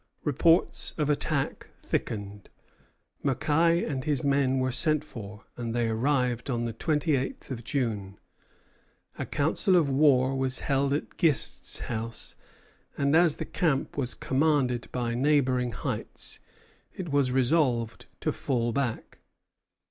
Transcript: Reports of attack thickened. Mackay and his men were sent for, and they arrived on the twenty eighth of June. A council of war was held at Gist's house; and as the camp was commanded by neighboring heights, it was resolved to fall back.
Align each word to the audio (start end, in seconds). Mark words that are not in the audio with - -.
Reports 0.23 0.95
of 0.97 1.11
attack 1.11 1.67
thickened. 1.77 2.49
Mackay 3.21 3.83
and 3.83 4.03
his 4.03 4.23
men 4.23 4.57
were 4.57 4.71
sent 4.71 5.03
for, 5.03 5.43
and 5.55 5.75
they 5.75 5.87
arrived 5.89 6.49
on 6.49 6.65
the 6.65 6.73
twenty 6.73 7.15
eighth 7.15 7.51
of 7.51 7.63
June. 7.63 8.17
A 9.19 9.27
council 9.27 9.75
of 9.75 9.91
war 9.91 10.35
was 10.35 10.61
held 10.61 10.91
at 10.91 11.15
Gist's 11.19 11.81
house; 11.81 12.35
and 12.97 13.15
as 13.15 13.35
the 13.35 13.45
camp 13.45 13.95
was 13.95 14.15
commanded 14.15 14.89
by 14.91 15.13
neighboring 15.13 15.71
heights, 15.73 16.39
it 16.91 17.09
was 17.09 17.31
resolved 17.31 18.07
to 18.21 18.31
fall 18.31 18.71
back. 18.71 19.19